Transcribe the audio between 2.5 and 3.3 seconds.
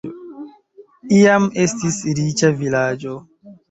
vilaĝo.